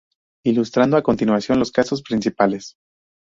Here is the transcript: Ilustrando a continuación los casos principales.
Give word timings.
Ilustrando 0.45 0.97
a 0.97 1.03
continuación 1.03 1.59
los 1.59 1.71
casos 1.71 2.01
principales. 2.01 2.73